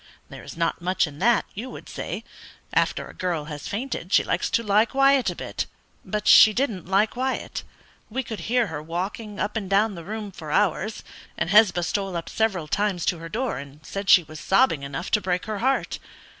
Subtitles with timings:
[0.29, 2.23] There is not much in that, you would say;
[2.73, 5.67] after a girl has fainted she likes to lie quiet a bit;
[6.03, 7.61] but she didn't lie quiet.
[8.09, 11.03] We could hear her walking up and down the room for hours,
[11.37, 15.11] and Hesba stole up several times to her door and said she was sobbing enough
[15.11, 15.99] to break her heart.